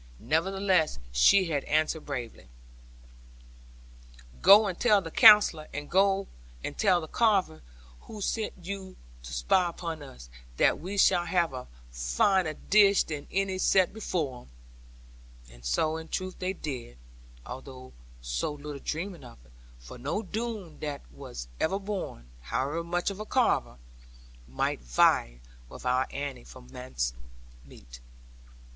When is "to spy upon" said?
9.21-10.01